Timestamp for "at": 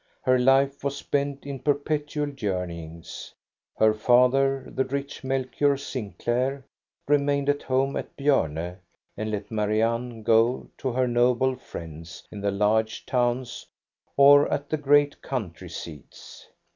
7.49-7.61, 7.95-8.17, 14.51-14.71